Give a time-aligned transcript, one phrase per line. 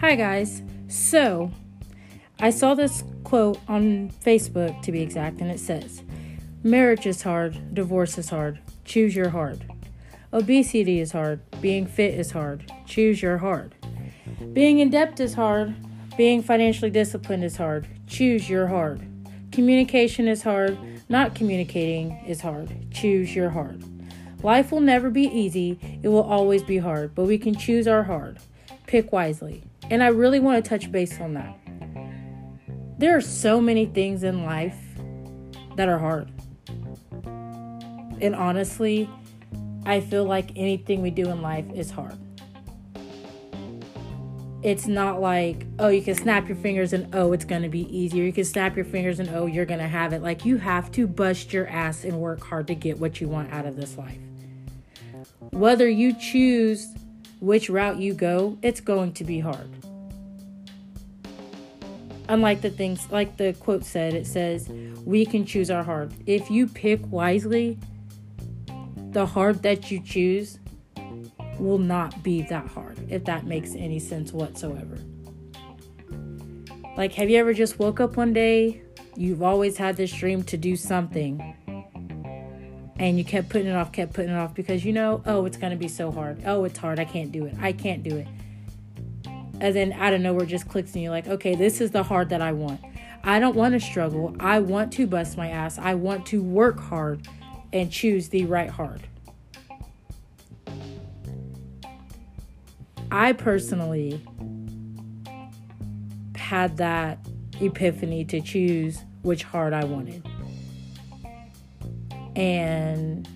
[0.00, 0.62] Hi, guys.
[0.86, 1.50] So,
[2.38, 6.02] I saw this quote on Facebook to be exact, and it says,
[6.62, 9.70] Marriage is hard, divorce is hard, choose your hard.
[10.32, 13.74] Obesity is hard, being fit is hard, choose your hard.
[14.52, 15.74] Being in debt is hard,
[16.16, 19.00] being financially disciplined is hard, choose your hard.
[19.50, 20.78] Communication is hard,
[21.08, 23.82] not communicating is hard, choose your hard.
[24.42, 28.04] Life will never be easy, it will always be hard, but we can choose our
[28.04, 28.38] hard.
[28.86, 29.64] Pick wisely.
[29.90, 31.58] And I really want to touch base on that.
[32.98, 34.76] There are so many things in life
[35.76, 36.30] that are hard.
[38.20, 39.08] And honestly,
[39.84, 42.16] I feel like anything we do in life is hard.
[44.62, 47.82] It's not like, oh, you can snap your fingers and oh, it's going to be
[47.96, 48.24] easier.
[48.24, 50.20] You can snap your fingers and oh, you're going to have it.
[50.20, 53.52] Like, you have to bust your ass and work hard to get what you want
[53.52, 54.18] out of this life.
[55.50, 56.88] Whether you choose
[57.40, 59.70] which route you go, it's going to be hard.
[62.28, 64.68] Unlike the things, like the quote said, it says,
[65.04, 66.12] we can choose our hard.
[66.26, 67.78] If you pick wisely,
[69.12, 70.58] the hard that you choose
[71.58, 74.98] will not be that hard, if that makes any sense whatsoever.
[76.96, 78.82] Like, have you ever just woke up one day?
[79.16, 81.56] You've always had this dream to do something,
[82.98, 85.56] and you kept putting it off, kept putting it off because you know, oh, it's
[85.56, 86.42] gonna be so hard.
[86.44, 86.98] Oh, it's hard.
[86.98, 87.54] I can't do it.
[87.60, 88.26] I can't do it.
[89.60, 92.28] And then out of nowhere just clicks and you're like, okay, this is the hard
[92.30, 92.80] that I want.
[93.24, 94.36] I don't want to struggle.
[94.38, 95.78] I want to bust my ass.
[95.78, 97.26] I want to work hard
[97.72, 99.02] and choose the right hard.
[103.10, 104.22] I personally
[106.36, 107.18] had that
[107.60, 110.27] epiphany to choose which hard I wanted.
[112.38, 113.28] And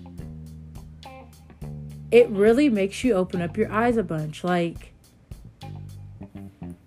[2.09, 4.43] it really makes you open up your eyes a bunch.
[4.43, 4.93] Like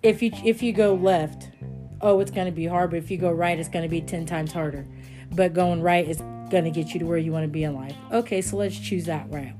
[0.01, 1.49] if you if you go left,
[2.01, 4.01] oh, it's going to be hard, but if you go right, it's going to be
[4.01, 4.87] 10 times harder.
[5.31, 6.17] But going right is
[6.49, 7.95] going to get you to where you want to be in life.
[8.11, 9.53] Okay, so let's choose that route.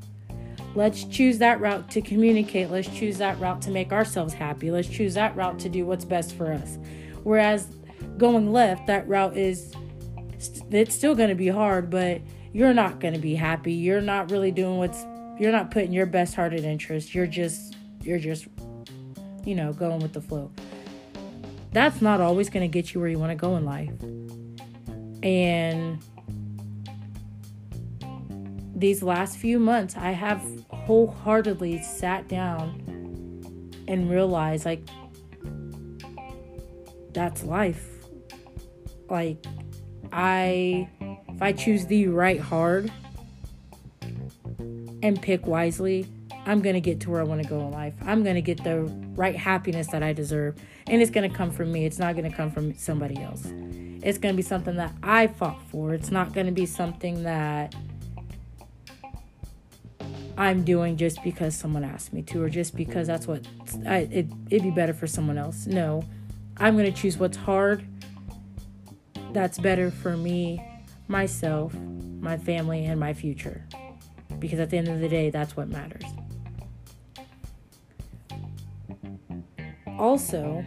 [0.73, 2.69] Let's choose that route to communicate.
[2.69, 4.71] Let's choose that route to make ourselves happy.
[4.71, 6.77] Let's choose that route to do what's best for us.
[7.23, 7.67] Whereas
[8.17, 9.73] going left, that route is
[10.71, 12.21] it's still going to be hard, but
[12.53, 13.73] you're not going to be happy.
[13.73, 15.05] You're not really doing what's
[15.39, 17.13] you're not putting your best hearted interest.
[17.13, 18.47] You're just you're just
[19.47, 20.51] you know, going with the flow.
[21.71, 23.93] That's not always going to get you where you want to go in life.
[25.23, 26.03] And
[28.75, 32.83] these last few months, I have wholeheartedly sat down
[33.87, 34.85] and realized like
[37.13, 37.87] that's life.
[39.09, 39.45] Like,
[40.11, 40.89] I,
[41.37, 42.91] if I choose the right hard
[45.03, 46.07] and pick wisely,
[46.47, 47.93] I'm going to get to where I want to go in life.
[48.01, 50.55] I'm going to get the right happiness that I deserve.
[50.87, 51.85] And it's going to come from me.
[51.85, 53.45] It's not going to come from somebody else.
[54.01, 55.93] It's going to be something that I fought for.
[55.93, 57.75] It's not going to be something that
[60.39, 63.45] I'm doing just because someone asked me to or just because that's what
[63.85, 65.67] I, it, it'd be better for someone else.
[65.67, 66.03] No,
[66.57, 67.85] I'm going to choose what's hard
[69.37, 70.59] that's better for me,
[71.07, 71.73] myself,
[72.19, 73.65] my family, and my future.
[74.39, 76.03] Because at the end of the day, that's what matters.
[79.97, 80.63] Also,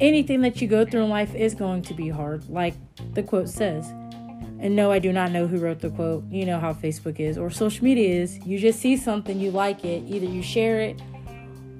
[0.00, 2.74] anything that you go through in life is going to be hard, like
[3.14, 3.88] the quote says.
[4.58, 6.24] And no, I do not know who wrote the quote.
[6.30, 8.38] You know how Facebook is or social media is.
[8.44, 11.00] You just see something, you like it, either you share it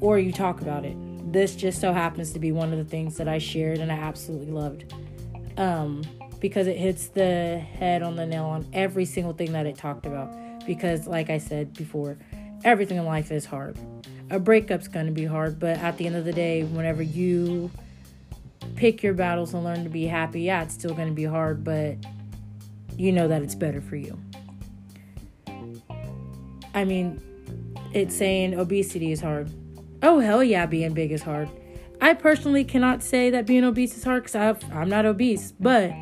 [0.00, 0.96] or you talk about it.
[1.30, 3.96] This just so happens to be one of the things that I shared and I
[3.96, 4.94] absolutely loved.
[5.58, 6.02] Um,
[6.40, 10.06] because it hits the head on the nail on every single thing that it talked
[10.06, 10.34] about.
[10.66, 12.18] Because, like I said before,
[12.64, 13.78] everything in life is hard.
[14.30, 17.70] A breakup's to be hard, but at the end of the day, whenever you
[18.76, 21.96] pick your battles and learn to be happy, yeah, it's still to be hard, but
[22.96, 24.18] you know that it's better for you.
[26.74, 27.20] I mean,
[27.92, 29.50] it's saying obesity is hard.
[30.02, 31.48] Oh, hell yeah, being big is hard.
[32.00, 35.92] I personally cannot say that being obese is hard because I'm not obese, but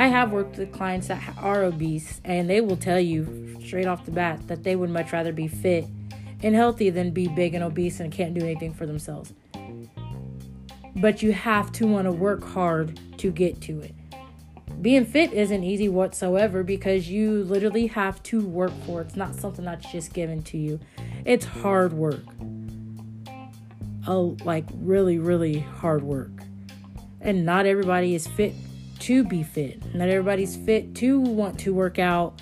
[0.00, 4.06] I have worked with clients that are obese, and they will tell you straight off
[4.06, 5.84] the bat that they would much rather be fit
[6.42, 9.34] and healthy than be big and obese and can't do anything for themselves.
[10.96, 13.94] But you have to want to work hard to get to it.
[14.80, 19.08] Being fit isn't easy whatsoever because you literally have to work for it.
[19.08, 20.80] It's not something that's just given to you.
[21.26, 22.24] It's hard work.
[24.06, 26.32] Oh, like really, really hard work.
[27.20, 28.54] And not everybody is fit
[29.00, 29.94] to be fit.
[29.94, 32.40] Not everybody's fit to want to work out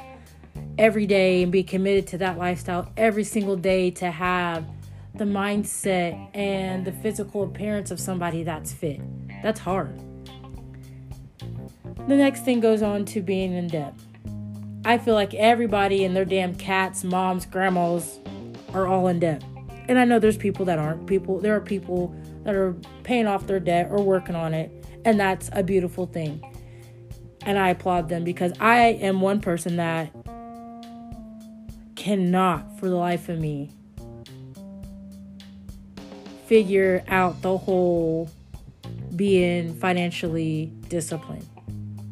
[0.76, 4.64] every day and be committed to that lifestyle every single day to have
[5.14, 9.00] the mindset and the physical appearance of somebody that's fit.
[9.42, 9.98] That's hard.
[12.06, 13.94] The next thing goes on to being in debt.
[14.84, 18.18] I feel like everybody and their damn cats, moms, grandmas
[18.72, 19.42] are all in debt.
[19.88, 21.06] And I know there's people that aren't.
[21.06, 22.14] People there are people
[22.44, 26.42] that are paying off their debt or working on it, and that's a beautiful thing.
[27.42, 30.12] And I applaud them because I am one person that
[31.96, 33.70] cannot for the life of me
[36.46, 38.30] figure out the whole
[39.14, 41.46] being financially disciplined.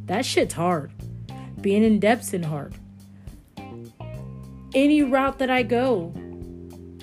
[0.07, 0.93] That shit's hard.
[1.61, 2.75] Being in debt's in hard.
[4.75, 6.13] Any route that I go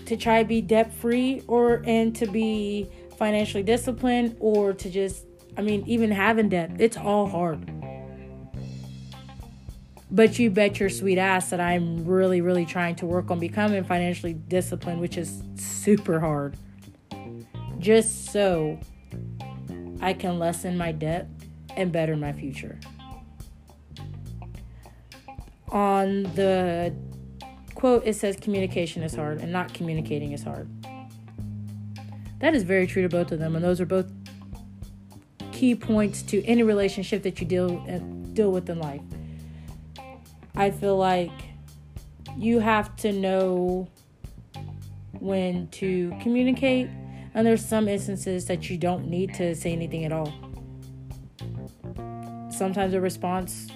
[0.05, 2.87] to try to be debt free or and to be
[3.17, 5.25] financially disciplined or to just
[5.57, 7.69] I mean even having debt, it's all hard.
[10.09, 13.83] But you bet your sweet ass that I'm really, really trying to work on becoming
[13.83, 16.55] financially disciplined, which is super hard.
[17.79, 18.79] Just so
[20.01, 21.27] I can lessen my debt
[21.75, 22.79] and better my future.
[25.69, 26.93] On the
[27.73, 30.69] quote, it says communication is hard and not communicating is hard.
[32.39, 34.11] That is very true to both of them, and those are both
[35.53, 37.99] key points to any relationship that you deal uh,
[38.33, 39.01] deal with in life.
[40.55, 41.31] I feel like
[42.35, 43.87] you have to know
[45.19, 46.89] when to communicate,
[47.33, 50.33] and there's some instances that you don't need to say anything at all.
[52.51, 53.67] Sometimes a response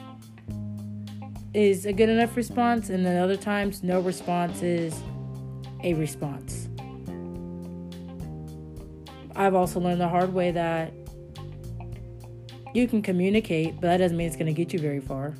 [1.53, 4.93] is a good enough response, and then other times, no response is
[5.83, 6.67] a response.
[9.35, 10.91] I've also learned the hard way that
[12.77, 15.31] you can communicate, but that doesn't mean it's going to get you very far.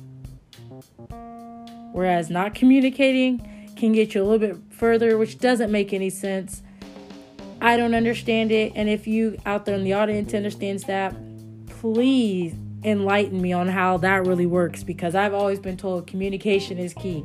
[1.92, 6.62] Whereas not communicating can get you a little bit further, which doesn't make any sense.
[7.60, 8.72] I don't understand it.
[8.74, 11.14] And if you out there in the audience understands that,
[11.66, 12.54] please
[12.84, 17.24] enlighten me on how that really works because I've always been told communication is key.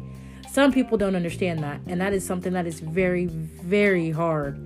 [0.49, 4.59] Some people don't understand that, and that is something that is very, very hard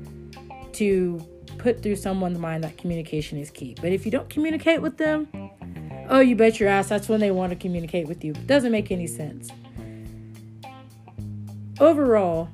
[0.73, 1.25] to
[1.57, 3.75] put through someone's mind that communication is key.
[3.81, 5.27] But if you don't communicate with them,
[6.09, 8.33] oh, you bet your ass that's when they want to communicate with you.
[8.33, 9.51] Doesn't make any sense
[11.79, 12.49] overall,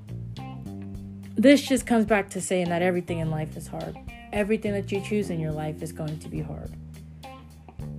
[1.36, 3.96] this just comes back to saying that everything in life is hard.
[4.32, 6.72] Everything that you choose in your life is going to be hard.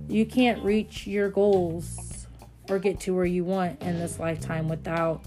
[0.07, 2.27] You can't reach your goals
[2.69, 5.23] or get to where you want in this lifetime without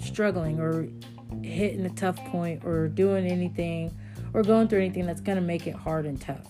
[0.00, 0.88] struggling or
[1.42, 3.96] hitting a tough point or doing anything
[4.34, 6.46] or going through anything that's going to make it hard and tough.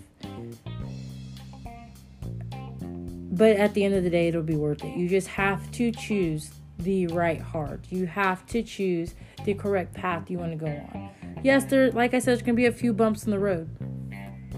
[3.34, 4.96] But at the end of the day, it'll be worth it.
[4.96, 7.86] You just have to choose the right heart.
[7.88, 9.14] You have to choose
[9.44, 11.10] the correct path you want to go on.
[11.42, 13.68] Yes, there like I said there's going to be a few bumps in the road.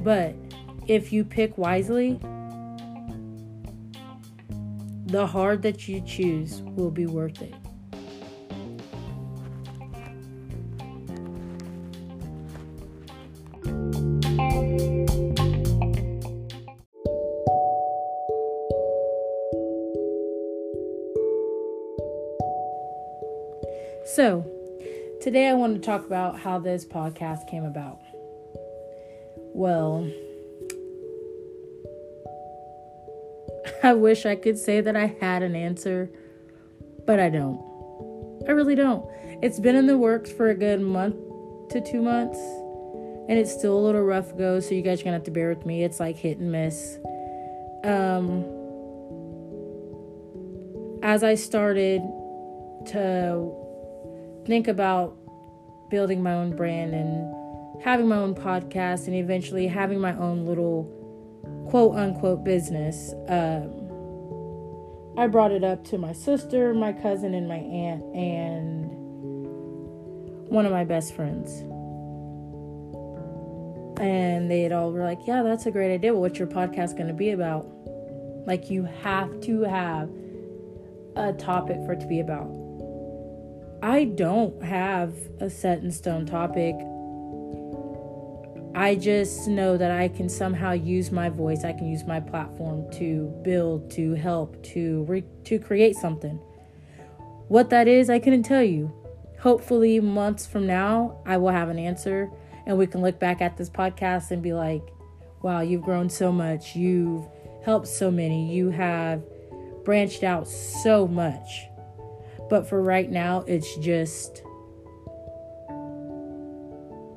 [0.03, 0.35] But
[0.87, 2.19] if you pick wisely,
[5.07, 7.55] the hard that you choose will be worth it.
[24.15, 24.47] So,
[25.21, 27.99] today I want to talk about how this podcast came about.
[29.53, 30.09] Well,
[33.83, 36.13] I wish I could say that I had an answer,
[37.05, 37.61] but I don't.
[38.47, 39.05] I really don't.
[39.43, 41.17] It's been in the works for a good month
[41.71, 42.39] to two months,
[43.29, 45.49] and it's still a little rough go, so you guys are gonna have to bear
[45.49, 45.83] with me.
[45.83, 46.99] It's like hit and miss.
[47.83, 48.45] Um,
[51.03, 52.01] as I started
[52.93, 53.64] to
[54.47, 55.17] think about
[55.91, 60.85] building my own brand and having my own podcast and eventually having my own little
[61.69, 63.13] quote unquote business.
[63.29, 63.81] Um,
[65.17, 68.91] I brought it up to my sister, my cousin, and my aunt, and
[70.49, 71.61] one of my best friends.
[74.01, 76.13] And they all were like, Yeah, that's a great idea.
[76.13, 77.67] Well, what's your podcast going to be about?
[78.47, 80.11] Like, you have to have
[81.17, 82.64] a topic for it to be about.
[83.85, 86.75] I don't have a set in stone topic.
[88.75, 92.91] I just know that I can somehow use my voice, I can use my platform
[92.93, 96.37] to build, to help, to re- to create something.
[97.49, 98.91] What that is, I couldn't tell you.
[99.41, 102.31] Hopefully, months from now, I will have an answer
[102.65, 104.95] and we can look back at this podcast and be like,
[105.43, 106.75] wow, you've grown so much.
[106.75, 107.27] You've
[107.63, 108.51] helped so many.
[108.51, 109.23] You have
[109.85, 111.67] branched out so much.
[112.55, 114.45] But for right now, it's just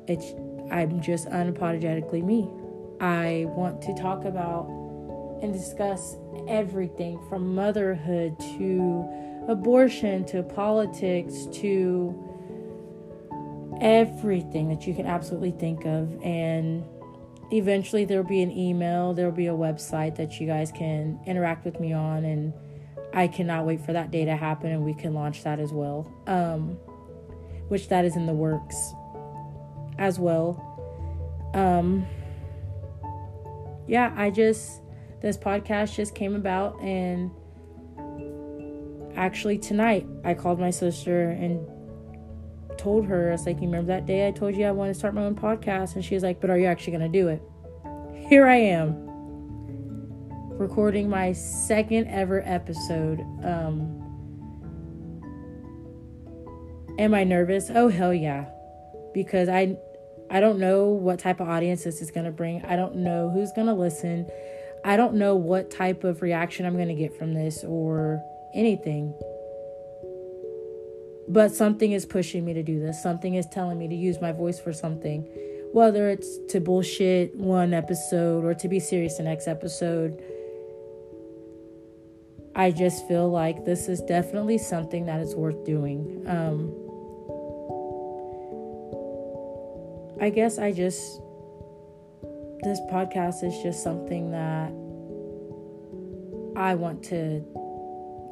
[0.08, 0.34] it's
[0.72, 2.50] I'm just unapologetically me.
[3.00, 4.66] I want to talk about
[5.40, 6.16] and discuss
[6.48, 12.12] everything from motherhood to abortion to politics to
[13.80, 16.84] everything that you can absolutely think of and
[17.52, 21.78] eventually there'll be an email there'll be a website that you guys can interact with
[21.78, 22.52] me on and
[23.12, 26.10] i cannot wait for that day to happen and we can launch that as well
[26.26, 26.76] um,
[27.68, 28.92] which that is in the works
[29.98, 30.64] as well
[31.54, 32.06] um,
[33.86, 34.80] yeah i just
[35.20, 37.30] this podcast just came about and
[39.16, 41.66] actually tonight i called my sister and
[42.78, 44.98] told her, I was like, You remember that day I told you I wanted to
[44.98, 45.96] start my own podcast?
[45.96, 47.42] And she was like, But are you actually going to do it?
[48.28, 49.07] Here I am,
[50.58, 53.20] recording my second ever episode.
[53.44, 54.04] Um,
[56.98, 57.70] am I nervous?
[57.74, 58.46] Oh, hell yeah.
[59.14, 59.76] Because I.
[60.30, 62.62] I don't know what type of audience this is going to bring.
[62.66, 64.28] I don't know who's going to listen.
[64.84, 68.22] I don't know what type of reaction I'm going to get from this or
[68.54, 69.14] anything.
[71.28, 73.02] But something is pushing me to do this.
[73.02, 75.26] Something is telling me to use my voice for something.
[75.72, 80.22] Whether it's to bullshit one episode or to be serious the next episode.
[82.58, 86.24] I just feel like this is definitely something that is worth doing.
[86.26, 86.74] Um,
[90.20, 91.22] I guess I just,
[92.64, 94.72] this podcast is just something that
[96.60, 97.44] I want to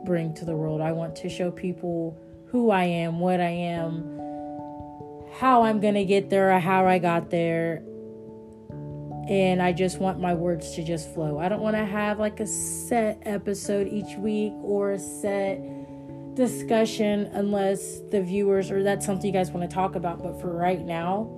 [0.04, 0.80] bring to the world.
[0.80, 4.18] I want to show people who I am, what I am,
[5.38, 7.84] how I'm going to get there, or how I got there.
[9.28, 11.38] And I just want my words to just flow.
[11.38, 15.60] I don't want to have like a set episode each week or a set
[16.34, 20.22] discussion unless the viewers or that's something you guys want to talk about.
[20.22, 21.28] But for right now,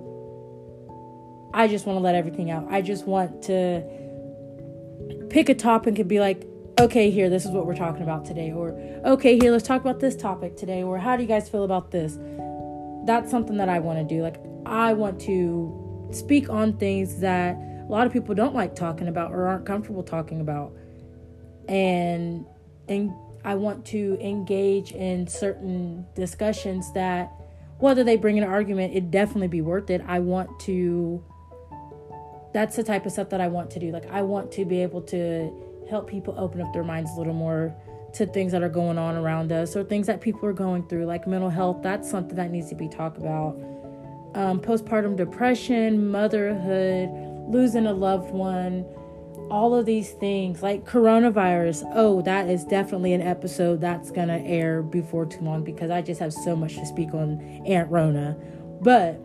[1.53, 2.67] I just want to let everything out.
[2.69, 3.83] I just want to
[5.29, 6.45] pick a topic and be like,
[6.79, 8.69] okay, here, this is what we're talking about today, or
[9.03, 11.91] okay, here, let's talk about this topic today, or how do you guys feel about
[11.91, 12.17] this?
[13.05, 14.21] That's something that I want to do.
[14.21, 17.57] Like, I want to speak on things that
[17.89, 20.71] a lot of people don't like talking about or aren't comfortable talking about.
[21.67, 22.45] And,
[22.87, 23.11] and
[23.43, 27.31] I want to engage in certain discussions that,
[27.79, 30.01] whether they bring an argument, it definitely be worth it.
[30.05, 31.23] I want to,
[32.53, 33.91] that's the type of stuff that I want to do.
[33.91, 35.51] Like, I want to be able to
[35.89, 37.73] help people open up their minds a little more
[38.13, 41.05] to things that are going on around us or things that people are going through,
[41.05, 41.81] like mental health.
[41.81, 43.55] That's something that needs to be talked about.
[44.35, 47.09] Um, postpartum depression, motherhood,
[47.49, 48.85] losing a loved one,
[49.49, 51.83] all of these things, like coronavirus.
[51.93, 56.01] Oh, that is definitely an episode that's going to air before too long because I
[56.01, 58.37] just have so much to speak on Aunt Rona.
[58.81, 59.19] But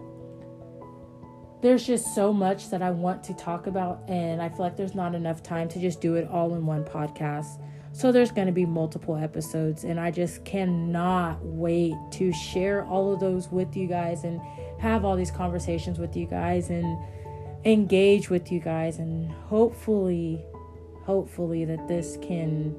[1.60, 4.94] there's just so much that I want to talk about, and I feel like there's
[4.94, 7.60] not enough time to just do it all in one podcast.
[7.92, 13.12] So there's going to be multiple episodes, and I just cannot wait to share all
[13.12, 14.40] of those with you guys and
[14.80, 16.98] have all these conversations with you guys and
[17.64, 20.44] engage with you guys, and hopefully,
[21.02, 22.74] hopefully, that this can,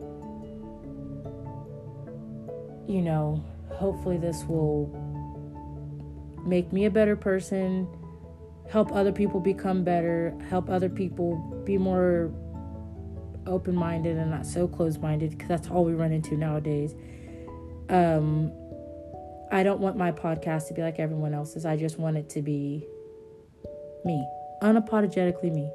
[2.88, 5.02] you know, hopefully, this will
[6.46, 7.88] make me a better person
[8.70, 12.32] help other people become better, help other people be more
[13.48, 16.96] open minded and not so closed minded because that's all we run into nowadays.
[17.90, 18.52] Um,
[19.52, 21.66] I don't want my podcast to be like everyone else's.
[21.66, 22.88] I just want it to be
[24.04, 24.28] me,
[24.66, 25.70] unapologetically me.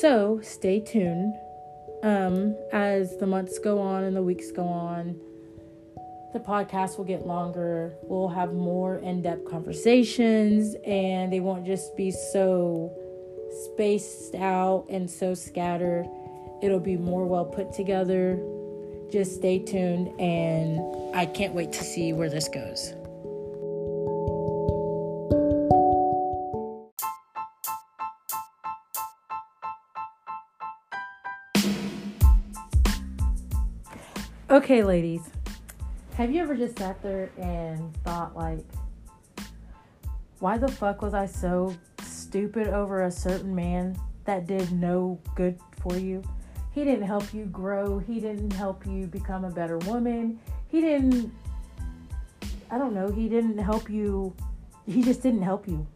[0.00, 1.34] So stay tuned
[2.02, 5.20] um, as the months go on and the weeks go on
[6.32, 7.94] the podcast will get longer.
[8.02, 12.90] We'll have more in depth conversations, and they won't just be so
[13.64, 16.08] spaced out and so scattered.
[16.62, 18.40] It'll be more well put together.
[19.10, 20.80] Just stay tuned, and
[21.14, 22.94] I can't wait to see where this goes.
[34.52, 35.22] Okay, ladies.
[36.16, 38.62] Have you ever just sat there and thought, like,
[40.40, 45.58] why the fuck was I so stupid over a certain man that did no good
[45.80, 46.22] for you?
[46.72, 47.98] He didn't help you grow.
[47.98, 50.38] He didn't help you become a better woman.
[50.68, 51.32] He didn't,
[52.70, 54.36] I don't know, he didn't help you.
[54.84, 55.86] He just didn't help you.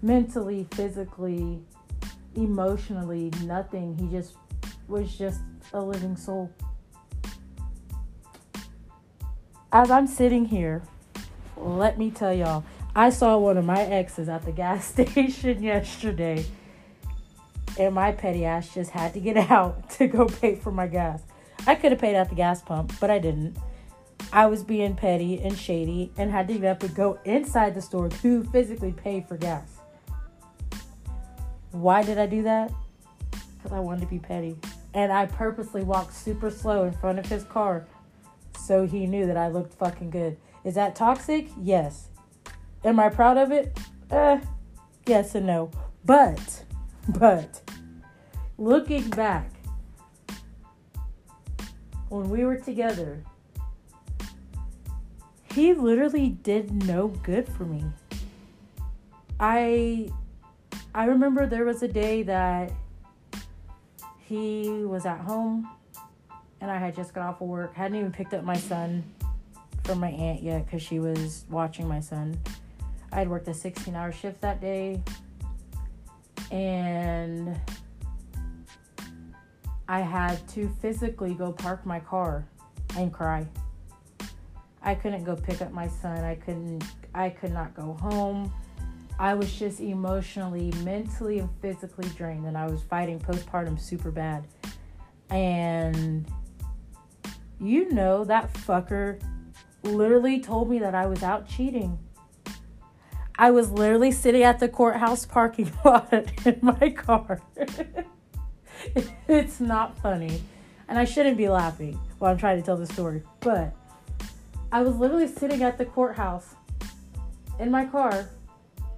[0.00, 1.60] Mentally, physically,
[2.36, 3.98] emotionally, nothing.
[3.98, 4.32] He just
[4.88, 5.42] was just
[5.74, 6.50] a living soul.
[9.72, 10.82] As I'm sitting here,
[11.56, 16.44] let me tell y'all, I saw one of my exes at the gas station yesterday,
[17.78, 21.22] and my petty ass just had to get out to go pay for my gas.
[21.66, 23.56] I could have paid at the gas pump, but I didn't.
[24.32, 27.82] I was being petty and shady and had to get up and go inside the
[27.82, 29.78] store to physically pay for gas.
[31.72, 32.72] Why did I do that?
[33.30, 34.56] Because I wanted to be petty.
[34.94, 37.86] And I purposely walked super slow in front of his car
[38.60, 40.36] so he knew that I looked fucking good.
[40.64, 41.48] Is that toxic?
[41.60, 42.08] Yes.
[42.84, 43.78] Am I proud of it?
[44.10, 44.40] Eh,
[45.06, 45.70] yes and no.
[46.04, 46.64] But,
[47.08, 47.62] but,
[48.58, 49.50] looking back,
[52.08, 53.22] when we were together,
[55.54, 57.84] he literally did no good for me.
[59.38, 60.10] I
[60.94, 62.72] I remember there was a day that
[64.18, 65.68] he was at home
[66.60, 67.74] and I had just got off of work.
[67.74, 69.02] Hadn't even picked up my son
[69.84, 72.38] from my aunt yet because she was watching my son.
[73.12, 75.02] I had worked a 16 hour shift that day
[76.50, 77.58] and
[79.88, 82.46] I had to physically go park my car
[82.96, 83.46] and cry.
[84.82, 86.24] I couldn't go pick up my son.
[86.24, 88.52] I couldn't I could not go home.
[89.18, 94.46] I was just emotionally, mentally, and physically drained, and I was fighting postpartum super bad.
[95.28, 96.26] And
[97.60, 99.20] you know, that fucker
[99.82, 101.98] literally told me that I was out cheating.
[103.36, 106.12] I was literally sitting at the courthouse parking lot
[106.44, 107.40] in my car.
[109.28, 110.42] it's not funny.
[110.88, 113.22] And I shouldn't be laughing while I'm trying to tell the story.
[113.40, 113.74] But
[114.72, 116.54] I was literally sitting at the courthouse
[117.58, 118.28] in my car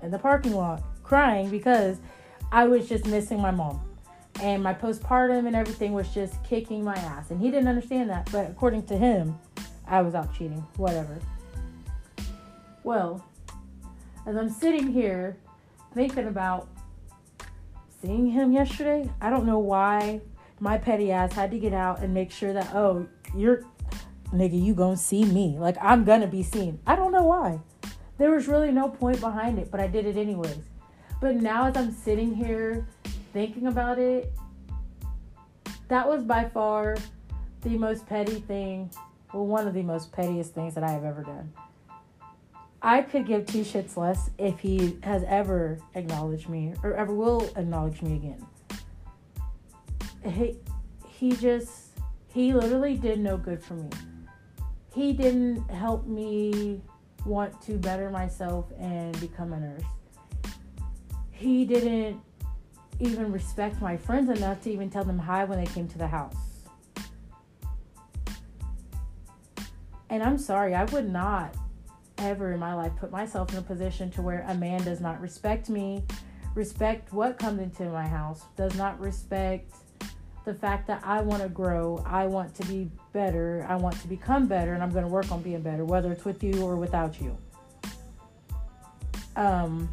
[0.03, 1.99] in the parking lot crying because
[2.51, 3.92] I was just missing my mom.
[4.41, 7.31] And my postpartum and everything was just kicking my ass.
[7.31, 8.29] And he didn't understand that.
[8.33, 9.39] But according to him,
[9.87, 10.67] I was out cheating.
[10.77, 11.19] Whatever.
[12.83, 13.25] Well,
[14.27, 15.37] as I'm sitting here
[15.95, 16.69] thinking about
[18.01, 20.21] seeing him yesterday, I don't know why
[20.59, 23.65] my petty ass had to get out and make sure that, oh, you're,
[24.33, 25.57] nigga, you gonna see me.
[25.59, 26.81] Like, I'm gonna be seen.
[26.87, 27.61] I don't know why.
[28.19, 30.59] There was really no point behind it, but I did it anyways.
[31.21, 32.87] But now, as I'm sitting here
[33.33, 34.33] thinking about it,
[35.89, 36.97] that was by far
[37.63, 38.91] the most petty thing,
[39.33, 41.53] well, one of the most pettiest things that I have ever done.
[42.81, 47.49] I could give two shits less if he has ever acknowledged me or ever will
[47.57, 48.47] acknowledge me again.
[50.25, 50.57] He,
[51.07, 51.91] he just,
[52.33, 53.91] he literally did no good for me.
[54.93, 56.81] He didn't help me
[57.25, 59.83] want to better myself and become a nurse.
[61.31, 62.21] He didn't
[63.01, 66.07] even respect my friends enough to even tell them hi when they came to the
[66.07, 66.37] house.
[70.11, 71.55] And I'm sorry, I would not
[72.19, 75.21] ever in my life put myself in a position to where a man does not
[75.21, 76.05] respect me,
[76.55, 79.73] respect what comes into my house, does not respect
[80.45, 84.09] the fact that I want to grow, I want to be better, I want to
[84.09, 86.77] become better, and I'm going to work on being better, whether it's with you or
[86.77, 87.37] without you.
[89.37, 89.89] Um,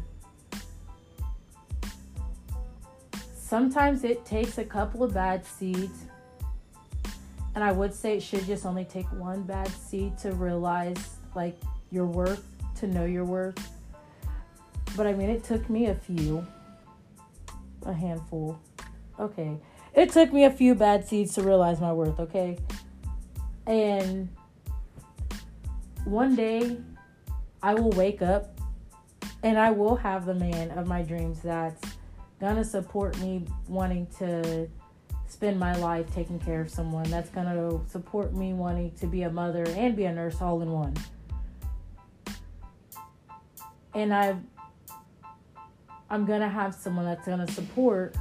[3.50, 6.04] sometimes it takes a couple of bad seeds,
[7.54, 11.60] and I would say it should just only take one bad seed to realize like
[11.90, 13.58] your worth, to know your worth.
[14.96, 16.46] But I mean, it took me a few,
[17.84, 18.58] a handful.
[19.18, 19.58] Okay
[19.94, 22.58] it took me a few bad seeds to realize my worth, okay?
[23.66, 24.28] And
[26.04, 26.76] one day
[27.62, 28.58] I will wake up
[29.42, 31.80] and I will have the man of my dreams that's
[32.40, 34.68] gonna support me wanting to
[35.28, 39.30] spend my life taking care of someone, that's gonna support me wanting to be a
[39.30, 40.94] mother and be a nurse all in one.
[43.94, 44.36] And I
[46.08, 48.16] I'm gonna have someone that's gonna support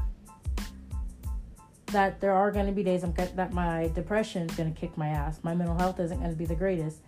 [1.91, 4.97] that there are going to be days I'm, that my depression is going to kick
[4.97, 5.39] my ass.
[5.43, 6.99] My mental health isn't going to be the greatest.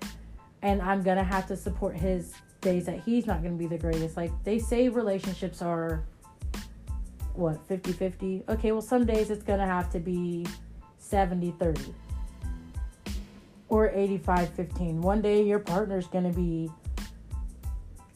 [0.62, 3.68] And I'm going to have to support his days that he's not going to be
[3.68, 4.18] the greatest.
[4.18, 6.04] Like they say relationships are
[7.36, 8.44] what, 50 50?
[8.50, 10.46] Okay, well, some days it's to have to be
[10.98, 11.94] 70 30
[13.70, 15.02] or 85 15.
[15.02, 16.70] One day your partner's to be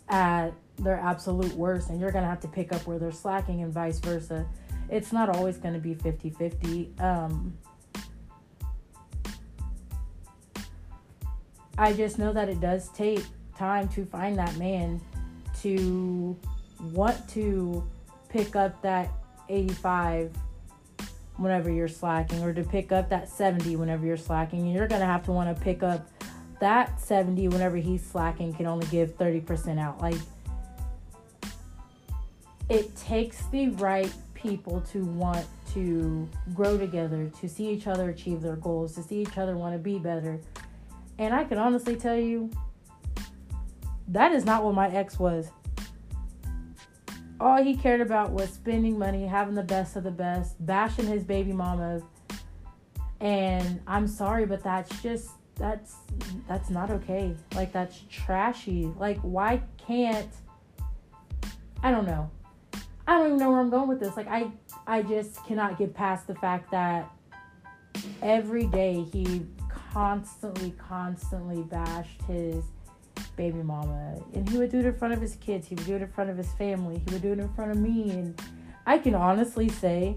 [0.09, 3.73] at their absolute worst and you're to have to pick up where they're slacking and
[3.73, 4.45] vice versa
[4.89, 6.93] it's not always to be 50 50.
[6.99, 7.57] Um,
[11.77, 13.23] I just know that it does take
[13.57, 15.01] time to find that man
[15.61, 16.37] to
[16.93, 17.85] want to
[18.35, 19.09] pick up that
[19.47, 20.29] 85
[21.37, 24.67] whenever you're slacking or to pick up that 70 whenever you're slacking.
[24.67, 26.09] You're going to have to want to pick up
[26.59, 30.01] that 70 whenever he's slacking can only give 30% out.
[30.01, 30.17] Like
[32.67, 38.41] it takes the right people to want to grow together, to see each other achieve
[38.41, 40.41] their goals, to see each other want to be better.
[41.19, 42.51] And I can honestly tell you,
[44.09, 45.51] that is not what my ex was.
[47.45, 51.23] All he cared about was spending money, having the best of the best, bashing his
[51.23, 52.01] baby mama.
[53.19, 55.97] And I'm sorry, but that's just that's
[56.47, 57.35] that's not okay.
[57.53, 58.91] Like that's trashy.
[58.97, 60.31] Like why can't
[61.83, 62.31] I don't know.
[63.05, 64.17] I don't even know where I'm going with this.
[64.17, 64.49] Like I
[64.87, 67.11] I just cannot get past the fact that
[68.23, 72.63] every day he constantly constantly bashed his
[73.35, 74.19] baby mama.
[74.33, 75.67] And he would do it in front of his kids.
[75.67, 77.01] He would do it in front of his family.
[77.05, 78.11] He would do it in front of me.
[78.11, 78.41] And
[78.87, 80.15] i can honestly say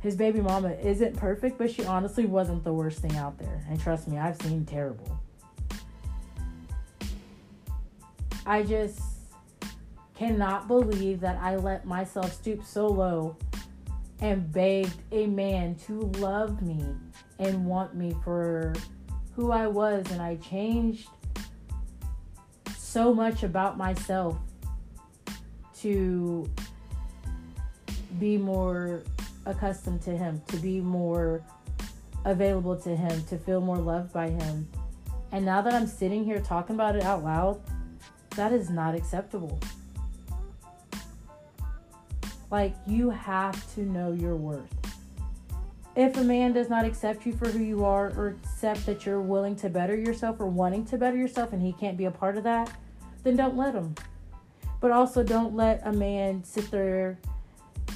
[0.00, 3.64] his baby mama isn't perfect but she honestly wasn't the worst thing out there.
[3.68, 5.20] And trust me i've seen terrible.
[8.46, 9.00] I just
[10.14, 13.36] cannot believe that I let myself stoop so low
[14.20, 16.84] and begged a man to love me
[17.38, 18.72] and want me for
[19.34, 20.10] who I was.
[20.10, 21.08] And I changed
[22.94, 24.38] so much about myself
[25.76, 26.48] to
[28.20, 29.02] be more
[29.46, 31.42] accustomed to him, to be more
[32.24, 34.68] available to him, to feel more loved by him.
[35.32, 37.60] And now that I'm sitting here talking about it out loud,
[38.36, 39.58] that is not acceptable.
[42.52, 44.72] Like, you have to know your worth.
[45.96, 49.20] If a man does not accept you for who you are or accept that you're
[49.20, 52.36] willing to better yourself or wanting to better yourself and he can't be a part
[52.36, 52.72] of that,
[53.24, 53.94] then don't let them.
[54.80, 57.18] But also, don't let a man sit there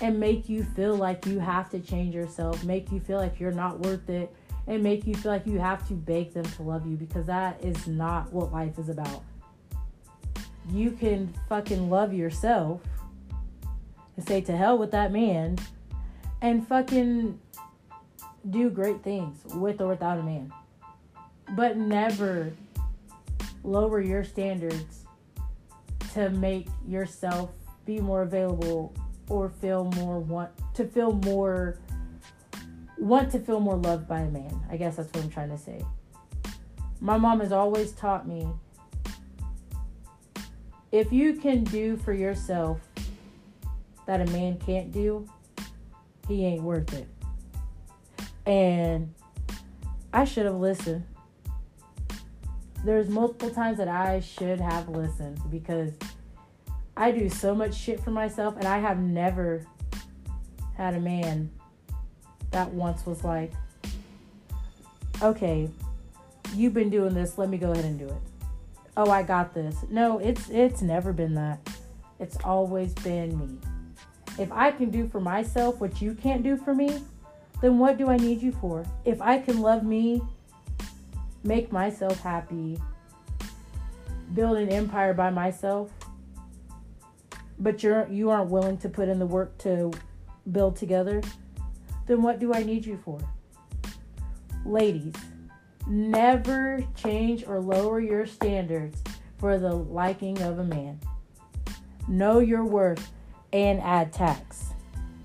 [0.01, 3.53] and make you feel like you have to change yourself, make you feel like you're
[3.53, 4.35] not worth it,
[4.67, 7.63] and make you feel like you have to beg them to love you because that
[7.65, 9.23] is not what life is about.
[10.71, 12.81] You can fucking love yourself
[14.17, 15.59] and say to hell with that man
[16.43, 17.39] and fucking
[18.51, 20.53] do great things with or without a man.
[21.51, 22.53] But never
[23.65, 25.05] lower your standards
[26.15, 27.51] to make yourself
[27.85, 28.95] be more available
[29.29, 31.79] or feel more want to feel more
[32.99, 34.61] want to feel more loved by a man.
[34.71, 35.85] I guess that's what I'm trying to say.
[37.01, 38.49] My mom has always taught me
[40.91, 42.81] if you can do for yourself
[44.07, 45.29] that a man can't do,
[46.27, 47.07] he ain't worth it.
[48.47, 49.13] And
[50.13, 51.05] I should have listened.
[52.85, 55.93] There's multiple times that I should have listened because
[56.97, 59.65] I do so much shit for myself and I have never
[60.77, 61.51] had a man
[62.51, 63.53] that once was like,
[65.23, 65.69] okay,
[66.55, 68.23] you've been doing this, let me go ahead and do it.
[68.97, 69.77] Oh, I got this.
[69.91, 71.61] No, it's it's never been that.
[72.19, 73.59] It's always been me.
[74.39, 77.03] If I can do for myself what you can't do for me,
[77.61, 78.85] then what do I need you for?
[79.05, 80.23] If I can love me,
[81.45, 82.79] make myself happy,
[84.35, 85.91] build an empire by myself,
[87.59, 89.93] but you're you aren't willing to put in the work to
[90.53, 91.21] build together,
[92.07, 93.21] then what do I need you for?
[94.65, 95.15] Ladies,
[95.87, 99.03] never change or lower your standards
[99.39, 101.01] for the liking of a man.
[102.09, 103.13] Know your worth
[103.53, 104.73] and add tax.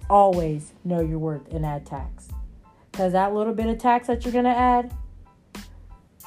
[0.10, 2.28] Always know your worth and add tax.
[2.92, 4.94] Because that little bit of tax that you're going to add,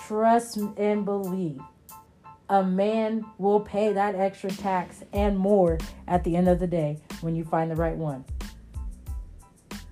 [0.07, 1.61] trust and believe,
[2.49, 6.99] a man will pay that extra tax and more at the end of the day
[7.21, 8.25] when you find the right one.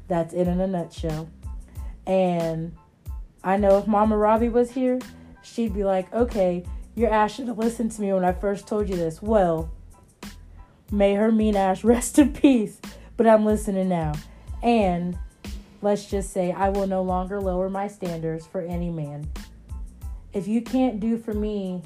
[0.09, 1.29] That's it in a nutshell.
[2.07, 2.77] And
[3.43, 4.99] I know if Mama Robbie was here,
[5.43, 8.89] she'd be like, okay, your ass should have listened to me when I first told
[8.89, 9.21] you this.
[9.21, 9.71] Well,
[10.91, 12.81] May her mean ass rest in peace.
[13.17, 14.13] But I'm listening now.
[14.63, 15.19] And
[15.83, 19.31] let's just say I will no longer lower my standards for any man.
[20.35, 21.81] If you can't do for me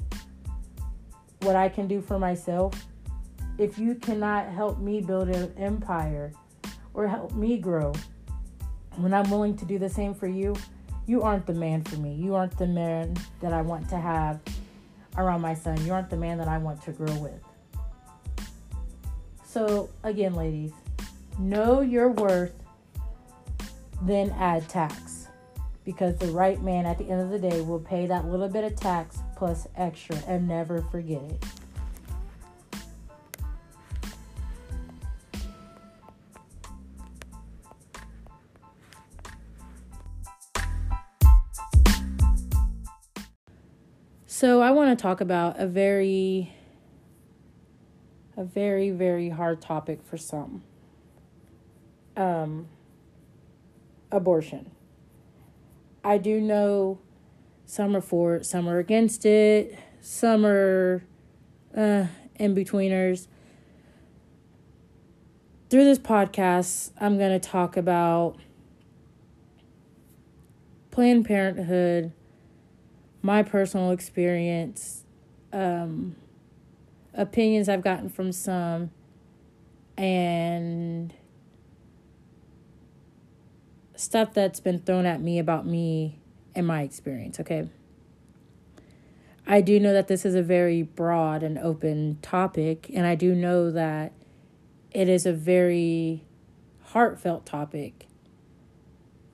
[1.43, 2.73] what I can do for myself,
[3.59, 6.33] if you cannot help me build an empire
[6.95, 7.93] or help me grow,
[8.97, 10.55] when I'm willing to do the same for you,
[11.05, 12.15] you aren't the man for me.
[12.15, 14.39] You aren't the man that I want to have
[15.15, 15.83] around my son.
[15.85, 17.39] You aren't the man that I want to grow with.
[19.45, 20.71] So, again, ladies,
[21.37, 22.53] know your worth,
[24.01, 25.18] then add tax.
[25.89, 28.63] Because the right man at the end of the day will pay that little bit
[28.63, 31.43] of tax plus extra and never forget it.
[44.27, 46.53] So I want to talk about a very
[48.37, 50.61] a very very hard topic for some.
[52.15, 52.67] Um
[54.11, 54.69] abortion.
[56.03, 56.99] I do know
[57.65, 61.03] some are for it, some are against it, some are
[61.75, 63.27] uh in betweeners.
[65.69, 68.37] Through this podcast, I'm going to talk about
[70.89, 72.11] Planned Parenthood,
[73.21, 75.03] my personal experience,
[75.53, 76.15] um,
[77.13, 78.89] opinions I've gotten from some,
[79.95, 81.13] and
[83.99, 86.19] stuff that's been thrown at me about me
[86.55, 87.69] and my experience, okay?
[89.45, 93.33] I do know that this is a very broad and open topic, and I do
[93.33, 94.13] know that
[94.91, 96.23] it is a very
[96.81, 98.07] heartfelt topic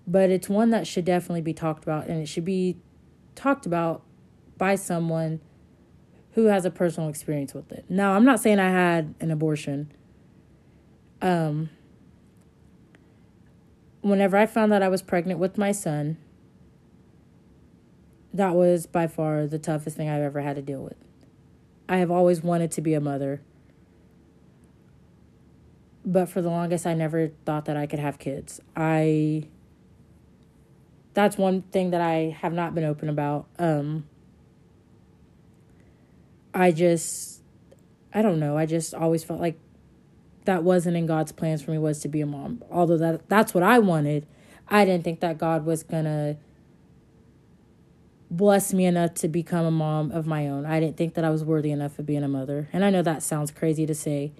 [0.08, 2.78] but it's one that should definitely be talked about and it should be
[3.34, 4.04] talked about
[4.58, 5.42] by someone
[6.34, 7.86] who has a personal experience with it.
[7.90, 9.92] Now, I'm not saying I had an abortion.
[11.22, 11.70] Um
[14.06, 16.18] whenever I found that I was pregnant with my son,
[18.32, 20.98] that was by far the toughest thing I've ever had to deal with.
[21.90, 23.42] I have always wanted to be a mother.
[26.06, 28.62] But for the longest I never thought that I could have kids.
[28.76, 29.48] I
[31.16, 33.48] that's one thing that I have not been open about.
[33.58, 34.08] Um,
[36.54, 37.42] I just,
[38.14, 38.56] I don't know.
[38.56, 39.58] I just always felt like
[40.46, 42.64] that wasn't in God's plans for me was to be a mom.
[42.72, 44.26] Although that that's what I wanted,
[44.68, 46.38] I didn't think that God was gonna
[48.32, 50.66] bless me enough to become a mom of my own.
[50.66, 52.70] I didn't think that I was worthy enough of being a mother.
[52.74, 54.34] And I know that sounds crazy to say,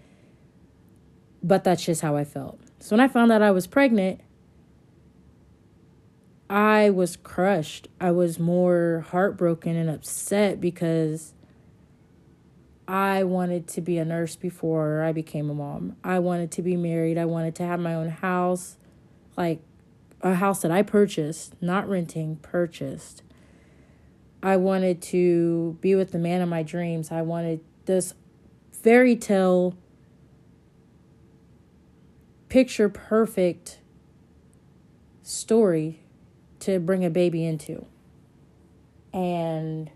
[1.44, 2.60] but that's just how I felt.
[2.80, 4.22] So when I found out I was pregnant,
[6.50, 7.88] I was crushed.
[8.02, 11.34] I was more heartbroken and upset because
[12.88, 15.96] I wanted to be a nurse before I became a mom.
[16.04, 17.18] I wanted to be married.
[17.18, 18.78] I wanted to have my own house,
[19.36, 19.60] like
[20.22, 23.24] a house that I purchased, not renting, purchased.
[24.44, 27.12] I wanted to be with the man of my dreams.
[27.12, 28.14] I wanted this
[28.72, 29.76] fairy tale,
[32.50, 33.80] picture perfect
[35.24, 36.02] story
[36.60, 37.88] to bring a baby into.
[39.12, 39.90] And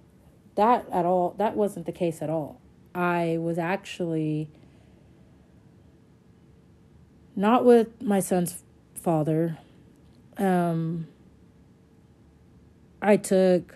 [0.55, 2.58] that at all that wasn't the case at all.
[2.93, 4.49] I was actually
[7.35, 8.63] not with my son's
[8.95, 9.57] father.
[10.37, 11.07] Um,
[13.01, 13.75] I took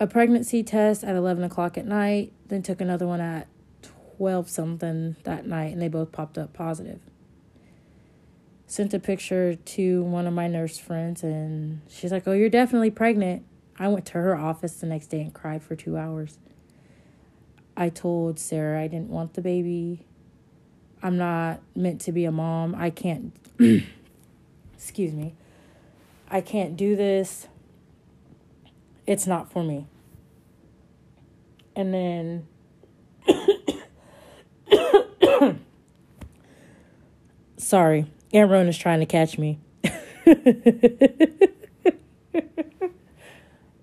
[0.00, 3.48] a pregnancy test at 11 o'clock at night, then took another one at
[4.16, 7.00] 12 something that night, and they both popped up positive
[8.68, 12.90] sent a picture to one of my nurse friends and she's like, Oh, you're definitely
[12.90, 13.44] pregnant.
[13.78, 16.38] I went to her office the next day and cried for two hours.
[17.78, 20.04] I told Sarah I didn't want the baby.
[21.00, 22.74] I'm not meant to be a mom.
[22.74, 23.32] I can't,
[24.74, 25.34] excuse me,
[26.28, 27.46] I can't do this.
[29.06, 29.86] It's not for me.
[31.76, 32.48] And then
[37.56, 39.60] sorry Aunt Rona's trying to catch me.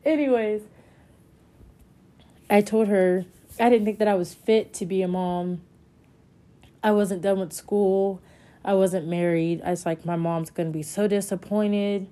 [0.03, 0.63] Anyways,
[2.49, 3.23] I told her
[3.59, 5.61] I didn't think that I was fit to be a mom.
[6.83, 8.21] I wasn't done with school.
[8.63, 9.61] I wasn't married.
[9.63, 12.07] I was like, my mom's going to be so disappointed.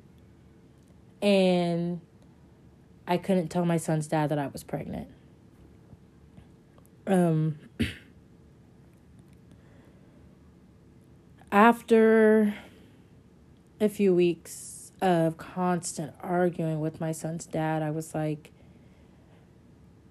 [1.21, 1.99] And
[3.08, 5.08] I couldn't tell my son's dad that I was pregnant.
[7.06, 7.58] Um,
[11.51, 12.53] after
[13.82, 18.51] a few weeks of constant arguing with my son's dad, I was like,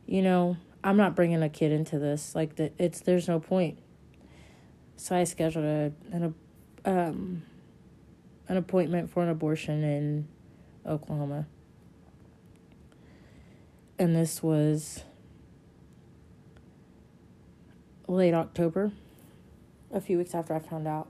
[0.07, 2.35] you know, I'm not bringing a kid into this.
[2.35, 3.79] Like that, it's there's no point.
[4.97, 6.35] So I scheduled a an
[6.85, 7.43] um
[8.49, 10.29] an appointment for an abortion in
[10.87, 11.47] Oklahoma.
[13.99, 15.05] And this was
[18.09, 18.91] late October,
[19.93, 21.09] a few weeks after I found out.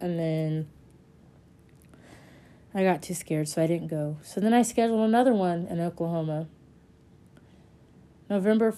[0.00, 0.68] And then
[2.74, 4.16] I got too scared, so I didn't go.
[4.22, 6.48] So then I scheduled another one in Oklahoma.
[8.34, 8.76] November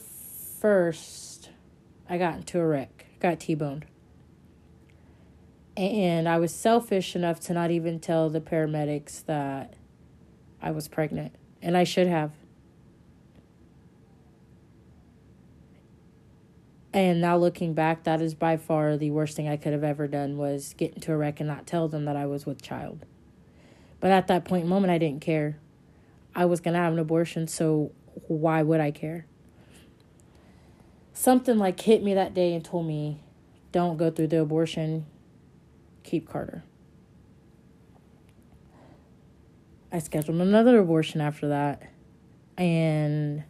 [0.61, 1.49] 1st,
[2.11, 3.87] I got into a wreck, got T boned.
[5.79, 9.73] And I was selfish enough to not even tell the paramedics that
[10.61, 11.35] I was pregnant.
[11.63, 12.33] And I should have.
[16.93, 20.07] And now looking back, that is by far the worst thing I could have ever
[20.07, 23.07] done was get into a wreck and not tell them that I was with child.
[24.01, 25.57] But at that point in moment, I didn't care.
[26.35, 27.93] I was going to have an abortion, so
[28.29, 29.25] why would I care?
[31.19, 33.23] Something like hit me that day and told me,
[33.73, 35.07] don't go through the abortion,
[36.03, 36.63] keep Carter.
[39.91, 41.91] I scheduled another abortion after that.
[42.59, 43.45] And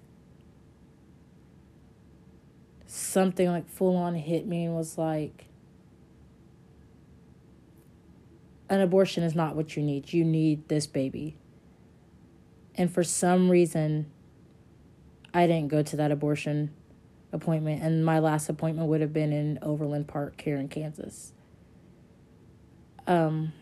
[2.87, 5.47] something like full on hit me and was like,
[8.71, 10.13] an abortion is not what you need.
[10.13, 11.37] You need this baby.
[12.77, 14.07] And for some reason,
[15.35, 16.71] I didn't go to that abortion
[17.37, 17.83] appointment.
[17.83, 21.33] And my last appointment would have been in Overland Park here in Kansas.
[23.07, 23.53] Um,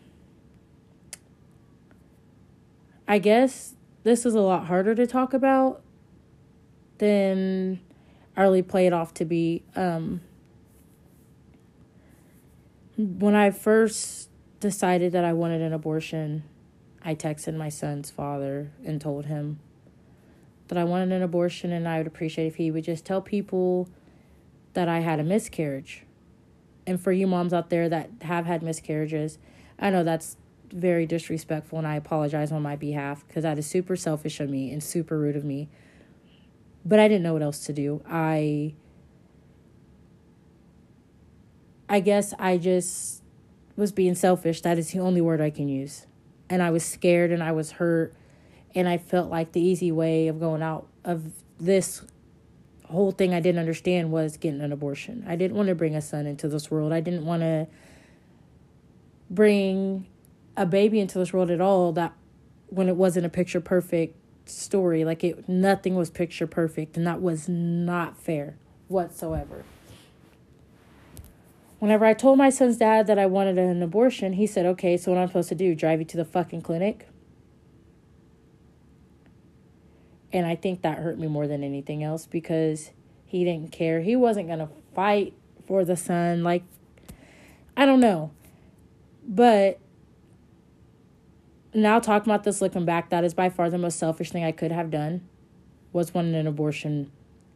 [3.07, 5.83] I guess this is a lot harder to talk about
[6.97, 7.79] than
[8.35, 9.63] I really play it off to be.
[9.75, 10.21] Um,
[12.97, 16.43] when I first decided that I wanted an abortion,
[17.03, 19.59] I texted my son's father and told him
[20.67, 23.89] that I wanted an abortion and I would appreciate if he would just tell people
[24.73, 26.03] that I had a miscarriage.
[26.87, 29.37] And for you moms out there that have had miscarriages,
[29.79, 30.37] I know that's
[30.71, 34.71] very disrespectful and I apologize on my behalf because that is super selfish of me
[34.71, 35.69] and super rude of me.
[36.83, 38.01] But I didn't know what else to do.
[38.07, 38.73] I
[41.87, 43.21] I guess I just
[43.75, 44.61] was being selfish.
[44.61, 46.07] That is the only word I can use.
[46.49, 48.15] And I was scared and I was hurt
[48.75, 52.03] and I felt like the easy way of going out of this
[52.89, 55.23] whole thing I didn't understand was getting an abortion.
[55.27, 56.91] I didn't want to bring a son into this world.
[56.91, 57.67] I didn't want to
[59.29, 60.05] bring
[60.57, 62.13] a baby into this world at all that
[62.67, 64.15] when it wasn't a picture perfect
[64.47, 68.55] story like it nothing was picture perfect and that was not fair
[68.87, 69.63] whatsoever
[71.79, 75.11] whenever i told my son's dad that i wanted an abortion he said okay so
[75.11, 77.07] what i'm supposed to do drive you to the fucking clinic
[80.35, 82.91] and i think that hurt me more than anything else because
[83.25, 85.33] he didn't care he wasn't going to fight
[85.65, 86.63] for the son like
[87.75, 88.31] i don't know
[89.27, 89.79] but
[91.75, 94.51] now talking about this looking back, that is by far the most selfish thing I
[94.51, 95.27] could have done
[95.91, 97.11] was wanting an abortion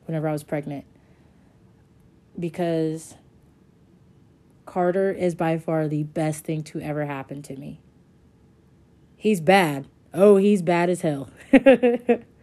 [0.05, 0.85] whenever I was pregnant.
[2.37, 3.15] Because
[4.65, 7.79] Carter is by far the best thing to ever happen to me.
[9.15, 9.87] He's bad.
[10.13, 11.29] Oh, he's bad as hell.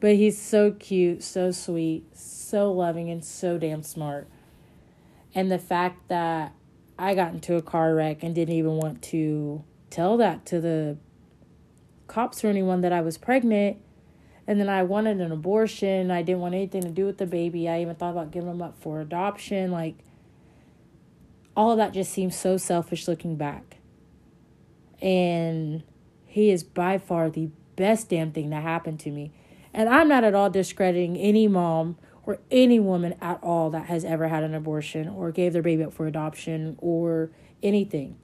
[0.00, 4.26] but he's so cute, so sweet, so loving, and so damn smart.
[5.34, 6.52] And the fact that
[6.98, 10.96] I got into a car wreck and didn't even want to tell that to the
[12.08, 13.78] cops or anyone that I was pregnant.
[14.46, 16.10] And then I wanted an abortion.
[16.10, 17.68] I didn't want anything to do with the baby.
[17.68, 19.70] I even thought about giving him up for adoption.
[19.70, 19.96] Like,
[21.56, 23.76] all of that just seems so selfish looking back.
[25.00, 25.84] And
[26.26, 29.32] he is by far the best damn thing that happened to me.
[29.72, 34.04] And I'm not at all discrediting any mom or any woman at all that has
[34.04, 37.30] ever had an abortion or gave their baby up for adoption or
[37.62, 38.16] anything.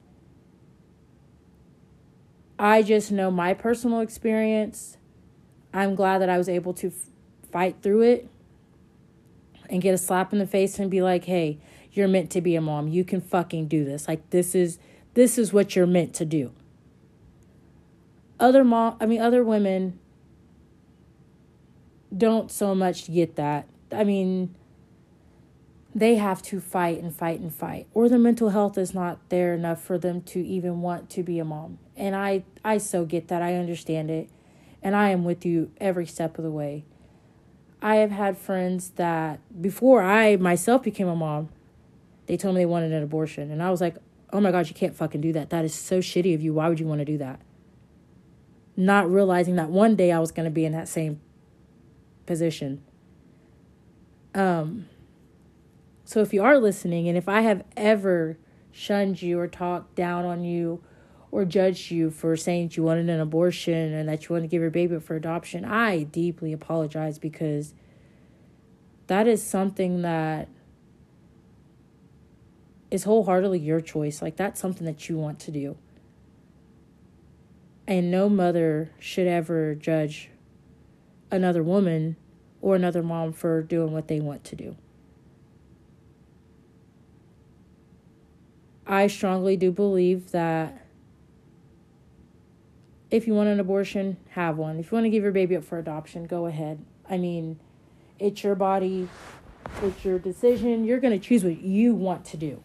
[2.59, 4.97] I just know my personal experience.
[5.73, 6.93] I'm glad that I was able to f-
[7.51, 8.29] fight through it
[9.69, 11.59] and get a slap in the face and be like, "Hey,
[11.91, 12.87] you're meant to be a mom.
[12.87, 14.07] You can fucking do this.
[14.07, 14.79] Like this is
[15.13, 16.51] this is what you're meant to do."
[18.39, 19.99] Other mom, I mean other women
[22.15, 23.67] don't so much get that.
[23.91, 24.55] I mean,
[25.95, 29.53] they have to fight and fight and fight, or their mental health is not there
[29.53, 31.79] enough for them to even want to be a mom.
[31.95, 33.41] And I, I so get that.
[33.41, 34.29] I understand it.
[34.83, 36.85] And I am with you every step of the way.
[37.81, 41.49] I have had friends that before I myself became a mom,
[42.27, 43.51] they told me they wanted an abortion.
[43.51, 43.97] And I was like,
[44.33, 45.49] oh my god you can't fucking do that.
[45.49, 46.53] That is so shitty of you.
[46.53, 47.39] Why would you want to do that?
[48.75, 51.19] Not realizing that one day I was going to be in that same
[52.27, 52.83] position.
[54.35, 54.87] Um,
[56.05, 58.37] so if you are listening, and if I have ever
[58.71, 60.83] shunned you or talked down on you
[61.31, 64.47] or judged you for saying that you wanted an abortion and that you want to
[64.47, 67.73] give your baby up for adoption, I deeply apologize because
[69.07, 70.47] that is something that
[72.91, 74.21] is wholeheartedly your choice.
[74.21, 75.77] Like that's something that you want to do.
[77.87, 80.29] And no mother should ever judge
[81.31, 82.17] another woman
[82.67, 84.75] or another mom for doing what they want to do.
[88.85, 90.85] I strongly do believe that
[93.09, 94.79] if you want an abortion, have one.
[94.79, 96.83] If you want to give your baby up for adoption, go ahead.
[97.09, 97.57] I mean,
[98.19, 99.07] it's your body,
[99.81, 100.83] it's your decision.
[100.83, 102.61] You're going to choose what you want to do.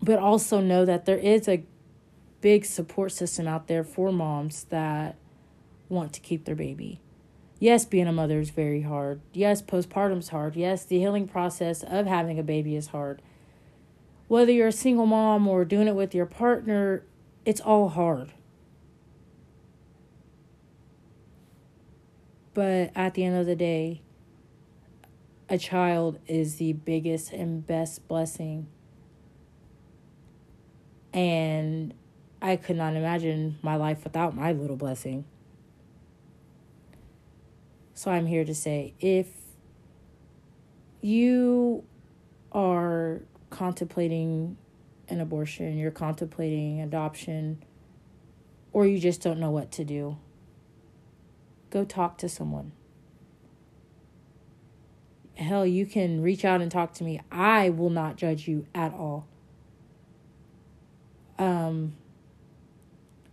[0.00, 1.64] But also know that there is a
[2.40, 5.16] big support system out there for moms that
[5.90, 6.98] want to keep their baby.
[7.60, 9.20] Yes, being a mother is very hard.
[9.34, 10.56] Yes, postpartum is hard.
[10.56, 13.20] Yes, the healing process of having a baby is hard.
[14.28, 17.04] Whether you're a single mom or doing it with your partner,
[17.44, 18.32] it's all hard.
[22.54, 24.00] But at the end of the day,
[25.50, 28.68] a child is the biggest and best blessing.
[31.12, 31.92] And
[32.40, 35.26] I could not imagine my life without my little blessing.
[38.00, 39.26] So I'm here to say if
[41.02, 41.84] you
[42.50, 43.20] are
[43.50, 44.56] contemplating
[45.10, 47.62] an abortion, you're contemplating adoption,
[48.72, 50.16] or you just don't know what to do,
[51.68, 52.72] go talk to someone.
[55.34, 57.20] Hell, you can reach out and talk to me.
[57.30, 59.26] I will not judge you at all.
[61.38, 61.92] Um,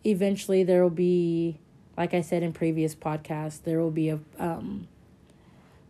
[0.03, 1.61] eventually, there will be,
[1.97, 4.87] like I said in previous podcasts, there will be a um,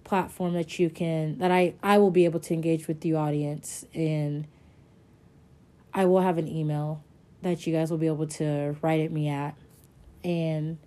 [0.03, 3.85] platform that you can that I I will be able to engage with the audience
[3.93, 4.47] and
[5.93, 7.03] I will have an email
[7.41, 9.55] that you guys will be able to write at me at
[10.23, 10.77] and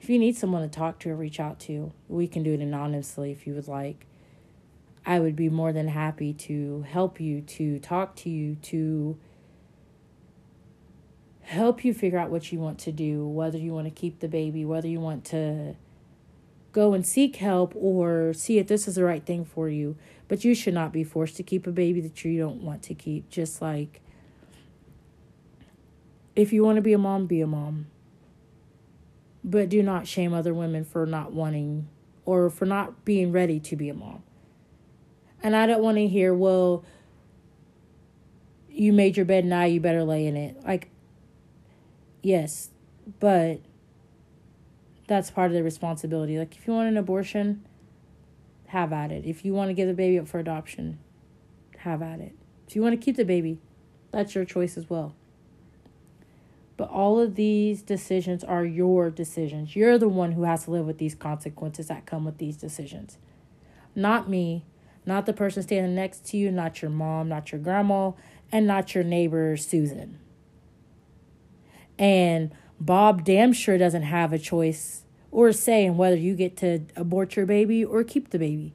[0.00, 2.60] if you need someone to talk to or reach out to, we can do it
[2.60, 4.06] anonymously if you would like.
[5.04, 9.18] I would be more than happy to help you, to talk to you, to
[11.48, 14.28] help you figure out what you want to do, whether you want to keep the
[14.28, 15.74] baby, whether you want to
[16.72, 19.96] go and seek help or see if this is the right thing for you.
[20.28, 22.94] But you should not be forced to keep a baby that you don't want to
[22.94, 23.30] keep.
[23.30, 24.02] Just like
[26.36, 27.86] if you want to be a mom, be a mom.
[29.42, 31.88] But do not shame other women for not wanting
[32.26, 34.22] or for not being ready to be a mom.
[35.42, 36.84] And I don't want to hear, well,
[38.68, 40.62] you made your bed now, you better lay in it.
[40.62, 40.90] Like,
[42.22, 42.70] yes,
[43.20, 43.60] but
[45.06, 46.38] that's part of the responsibility.
[46.38, 47.64] Like, if you want an abortion,
[48.68, 49.24] have at it.
[49.24, 50.98] If you want to give the baby up for adoption,
[51.78, 52.34] have at it.
[52.66, 53.58] If you want to keep the baby,
[54.10, 55.14] that's your choice as well.
[56.76, 59.74] But all of these decisions are your decisions.
[59.74, 63.18] You're the one who has to live with these consequences that come with these decisions.
[63.96, 64.64] Not me,
[65.04, 68.12] not the person standing next to you, not your mom, not your grandma,
[68.52, 70.20] and not your neighbor, Susan.
[71.98, 76.56] And Bob damn sure doesn't have a choice or a say in whether you get
[76.58, 78.72] to abort your baby or keep the baby.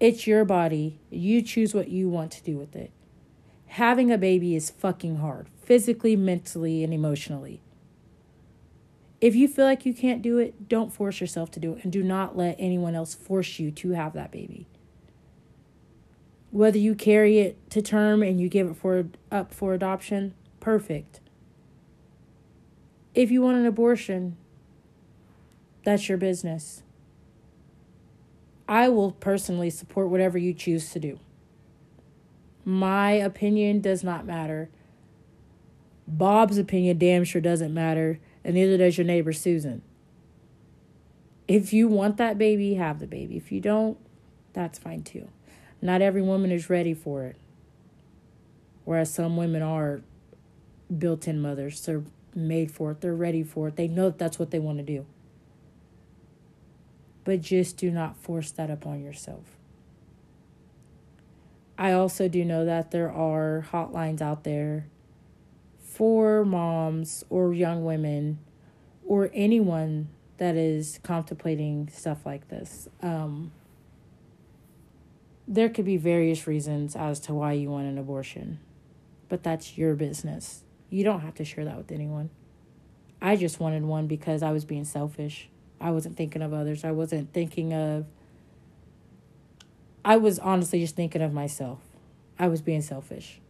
[0.00, 0.98] It's your body.
[1.10, 2.90] You choose what you want to do with it
[3.74, 7.60] having a baby is fucking hard, physically, mentally, and emotionally.
[9.20, 11.92] If you feel like you can't do it, don't force yourself to do it and
[11.92, 14.68] do not let anyone else force you to have that baby.
[16.54, 21.18] Whether you carry it to term and you give it for up for adoption, perfect.
[23.12, 24.36] If you want an abortion,
[25.82, 26.84] that's your business.
[28.68, 31.18] I will personally support whatever you choose to do.
[32.64, 34.70] My opinion does not matter.
[36.06, 39.82] Bob's opinion damn sure doesn't matter, and neither does your neighbor Susan.
[41.48, 43.36] If you want that baby, have the baby.
[43.36, 43.98] If you don't,
[44.52, 45.30] that's fine too.
[45.84, 47.36] Not every woman is ready for it.
[48.86, 50.00] Whereas some women are
[50.98, 52.04] built in mothers, they're
[52.34, 54.84] made for it, they're ready for it, they know that that's what they want to
[54.84, 55.04] do.
[57.24, 59.44] But just do not force that upon yourself.
[61.76, 64.86] I also do know that there are hotlines out there
[65.82, 68.38] for moms or young women
[69.04, 70.08] or anyone
[70.38, 72.88] that is contemplating stuff like this.
[73.02, 73.52] Um,
[75.46, 78.60] there could be various reasons as to why you want an abortion,
[79.28, 80.62] but that's your business.
[80.90, 82.30] You don't have to share that with anyone.
[83.20, 85.48] I just wanted one because I was being selfish.
[85.80, 86.84] I wasn't thinking of others.
[86.84, 88.06] I wasn't thinking of
[90.04, 91.80] I was honestly just thinking of myself.
[92.38, 93.40] I was being selfish.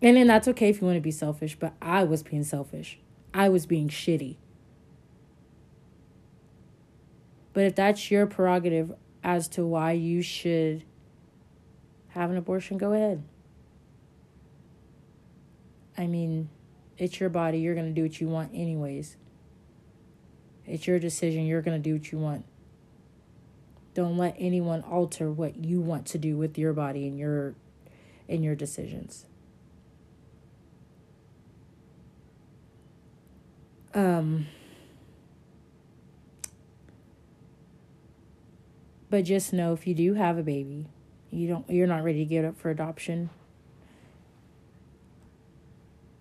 [0.00, 2.98] And then that's okay if you want to be selfish, but I was being selfish.
[3.34, 4.36] I was being shitty.
[7.52, 8.92] But if that's your prerogative
[9.22, 10.84] as to why you should
[12.08, 13.22] have an abortion, go ahead.
[15.96, 16.48] I mean,
[16.96, 17.58] it's your body.
[17.58, 19.16] You're going to do what you want, anyways.
[20.66, 21.46] It's your decision.
[21.46, 22.44] You're going to do what you want.
[23.92, 27.54] Don't let anyone alter what you want to do with your body and your
[28.28, 29.26] and your decisions.
[33.92, 34.46] Um
[39.10, 40.86] but just know if you do have a baby,
[41.30, 43.28] you don't you're not ready to give it up for adoption.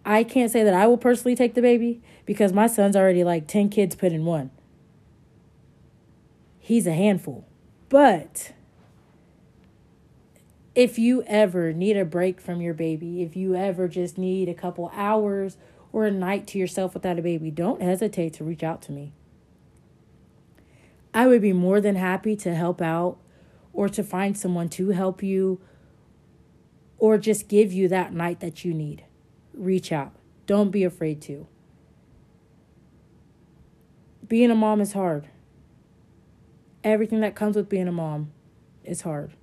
[0.04, 3.48] I can't say that I will personally take the baby because my son's already like
[3.48, 4.50] 10 kids put in one.
[6.58, 7.46] He's a handful.
[7.90, 8.54] But
[10.74, 14.54] if you ever need a break from your baby, if you ever just need a
[14.54, 15.58] couple hours
[15.92, 19.14] or a night to yourself without a baby, don't hesitate to reach out to me.
[21.14, 23.18] I would be more than happy to help out
[23.74, 25.60] or to find someone to help you
[26.98, 29.06] or just give you that night that you need.
[29.54, 30.14] Reach out.
[30.46, 31.48] Don't be afraid to.
[34.28, 35.30] Being a mom is hard.
[36.84, 38.32] Everything that comes with being a mom
[38.84, 39.34] is hard.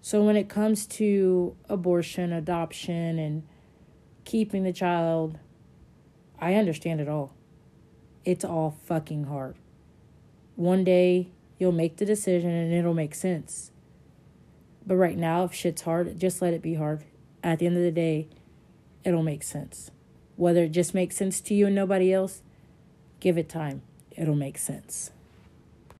[0.00, 3.42] So when it comes to abortion, adoption, and
[4.24, 5.38] keeping the child,
[6.38, 7.32] I understand it all.
[8.24, 9.56] It's all fucking hard.
[10.56, 11.28] One day
[11.58, 13.70] you'll make the decision and it'll make sense.
[14.86, 17.04] But right now, if shit's hard, just let it be hard.
[17.42, 18.28] At the end of the day,
[19.02, 19.90] it'll make sense.
[20.36, 22.42] Whether it just makes sense to you and nobody else,
[23.20, 23.82] give it time.
[24.10, 25.10] It'll make sense.